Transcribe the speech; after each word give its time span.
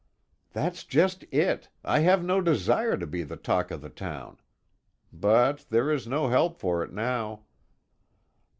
"That's 0.53 0.83
just 0.83 1.25
it. 1.31 1.69
I 1.83 1.99
have 1.99 2.23
no 2.25 2.41
desire 2.41 2.97
to 2.97 3.05
be 3.05 3.21
the 3.21 3.35
talk 3.37 3.69
of 3.69 3.81
the 3.83 3.89
town. 3.91 4.37
But 5.13 5.67
there 5.69 5.91
is 5.91 6.07
no 6.07 6.29
help 6.29 6.57
for 6.57 6.83
it 6.83 6.91
now." 6.91 7.43